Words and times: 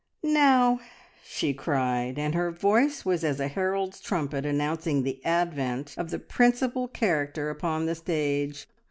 "Now!" 0.23 0.79
she 1.23 1.53
cried, 1.53 2.17
and 2.17 2.33
her 2.33 2.49
voice 2.49 3.05
was 3.05 3.23
as 3.23 3.39
a 3.39 3.47
herald's 3.47 4.01
trumpet 4.01 4.47
announcing 4.47 5.03
the 5.03 5.23
advent 5.23 5.93
of 5.95 6.09
the 6.09 6.17
principal 6.17 6.87
character 6.87 7.51
upon 7.51 7.85
the 7.85 7.93
stage. 7.93 8.67